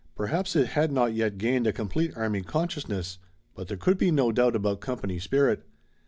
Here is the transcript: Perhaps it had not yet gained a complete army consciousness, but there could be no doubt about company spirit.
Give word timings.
Perhaps 0.15 0.55
it 0.55 0.69
had 0.69 0.91
not 0.91 1.13
yet 1.13 1.37
gained 1.37 1.67
a 1.67 1.71
complete 1.71 2.11
army 2.17 2.41
consciousness, 2.41 3.19
but 3.53 3.67
there 3.67 3.77
could 3.77 3.99
be 3.99 4.09
no 4.09 4.31
doubt 4.31 4.55
about 4.55 4.81
company 4.81 5.19
spirit. 5.19 5.63